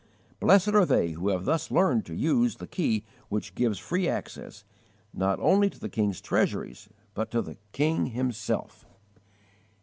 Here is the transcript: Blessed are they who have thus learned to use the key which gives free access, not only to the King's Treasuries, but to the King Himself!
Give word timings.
Blessed 0.39 0.69
are 0.69 0.83
they 0.83 1.11
who 1.11 1.29
have 1.29 1.45
thus 1.45 1.69
learned 1.69 2.07
to 2.07 2.15
use 2.15 2.55
the 2.55 2.65
key 2.65 3.05
which 3.29 3.53
gives 3.53 3.77
free 3.77 4.09
access, 4.09 4.63
not 5.13 5.39
only 5.39 5.69
to 5.69 5.79
the 5.79 5.89
King's 5.89 6.21
Treasuries, 6.21 6.89
but 7.13 7.29
to 7.29 7.39
the 7.39 7.57
King 7.71 8.07
Himself! 8.07 8.87